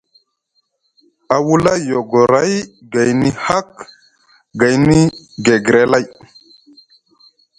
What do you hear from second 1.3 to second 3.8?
A wula yogoray gayni hak